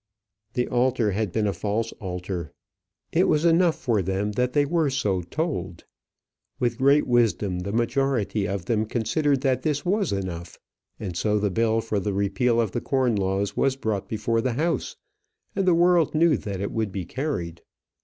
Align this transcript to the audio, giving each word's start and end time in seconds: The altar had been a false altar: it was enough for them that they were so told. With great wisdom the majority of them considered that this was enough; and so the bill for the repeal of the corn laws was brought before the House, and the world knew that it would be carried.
The 0.53 0.67
altar 0.67 1.11
had 1.11 1.31
been 1.31 1.45
a 1.45 1.53
false 1.53 1.91
altar: 2.01 2.51
it 3.11 3.27
was 3.27 3.45
enough 3.45 3.75
for 3.75 4.01
them 4.01 4.31
that 4.31 4.53
they 4.53 4.65
were 4.65 4.89
so 4.89 5.21
told. 5.21 5.85
With 6.57 6.79
great 6.79 7.05
wisdom 7.05 7.59
the 7.59 7.71
majority 7.71 8.47
of 8.47 8.65
them 8.65 8.87
considered 8.87 9.41
that 9.41 9.61
this 9.61 9.85
was 9.85 10.11
enough; 10.11 10.57
and 10.99 11.15
so 11.15 11.37
the 11.37 11.51
bill 11.51 11.81
for 11.81 11.99
the 11.99 12.13
repeal 12.13 12.59
of 12.59 12.71
the 12.71 12.81
corn 12.81 13.15
laws 13.15 13.55
was 13.55 13.75
brought 13.75 14.09
before 14.09 14.41
the 14.41 14.53
House, 14.53 14.95
and 15.55 15.67
the 15.67 15.75
world 15.75 16.15
knew 16.15 16.35
that 16.35 16.61
it 16.61 16.71
would 16.71 16.91
be 16.91 17.05
carried. 17.05 17.61